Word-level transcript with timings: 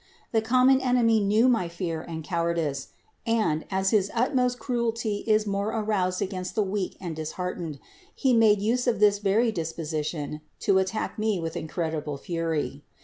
The 0.31 0.41
common 0.41 0.81
enemy 0.81 1.19
knew 1.19 1.47
my 1.47 1.67
fear 1.69 2.01
and 2.01 2.23
cowardice, 2.23 2.87
and, 3.23 3.65
as 3.69 3.91
his 3.91 4.09
utmost 4.15 4.57
cruelty 4.57 5.17
is 5.27 5.45
more 5.45 5.67
aroused 5.67 6.23
against 6.23 6.55
the 6.55 6.63
weak 6.63 6.97
and 6.99 7.15
disheartened, 7.15 7.77
he 8.15 8.33
made 8.33 8.59
use 8.63 8.87
of 8.87 8.99
this 8.99 9.19
very 9.19 9.51
disposition 9.51 10.41
to 10.61 10.79
attack 10.79 11.19
me 11.19 11.39
with 11.39 11.55
incredible 11.55 12.17
fury. 12.17 12.81